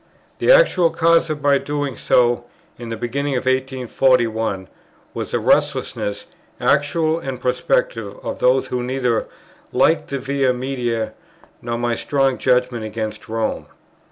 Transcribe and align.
The 0.39 0.51
actual 0.51 0.89
cause 0.89 1.29
of 1.29 1.43
my 1.43 1.59
doing 1.59 1.95
so, 1.95 2.45
in 2.79 2.89
the 2.89 2.97
beginning 2.97 3.35
of 3.35 3.45
1841, 3.45 4.67
was 5.13 5.29
the 5.29 5.37
restlessness, 5.37 6.25
actual 6.59 7.19
and 7.19 7.39
prospective, 7.39 8.17
of 8.25 8.39
those 8.39 8.65
who 8.69 8.81
neither 8.81 9.27
liked 9.71 10.07
the 10.09 10.17
Via 10.17 10.53
Media, 10.53 11.13
nor 11.61 11.77
my 11.77 11.93
strong 11.93 12.39
judgment 12.39 12.83
against 12.83 13.29
Rome. 13.29 13.67